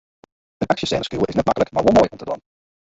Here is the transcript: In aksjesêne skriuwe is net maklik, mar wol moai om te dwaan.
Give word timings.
In 0.61 0.67
aksjesêne 0.73 1.05
skriuwe 1.07 1.29
is 1.29 1.37
net 1.39 1.47
maklik, 1.49 1.71
mar 1.73 1.83
wol 1.85 1.95
moai 1.95 2.11
om 2.13 2.19
te 2.19 2.25
dwaan. 2.25 2.41